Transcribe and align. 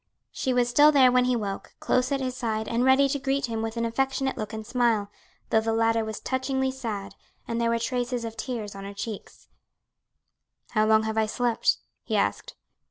She 0.31 0.51
was 0.51 0.67
still 0.67 0.91
there 0.91 1.11
when 1.11 1.25
he 1.25 1.35
woke, 1.35 1.75
close 1.79 2.11
at 2.11 2.21
his 2.21 2.35
side 2.35 2.67
and 2.67 2.83
ready 2.83 3.07
to 3.07 3.19
greet 3.19 3.45
him 3.45 3.61
with 3.61 3.77
an 3.77 3.85
affectionate 3.85 4.35
look 4.35 4.51
and 4.51 4.65
smile, 4.65 5.11
though 5.51 5.61
the 5.61 5.73
latter 5.73 6.03
was 6.03 6.19
touchingly 6.19 6.71
sad 6.71 7.13
and 7.47 7.61
there 7.61 7.69
were 7.69 7.77
traces 7.77 8.25
of 8.25 8.35
tears 8.35 8.73
on 8.73 8.83
her 8.83 8.95
cheeks. 8.95 9.47
"How 10.71 10.87
long 10.87 11.03
have 11.03 11.19
I 11.19 11.27
slept?" 11.27 11.77
he 12.01 12.15
asked. 12.15 12.55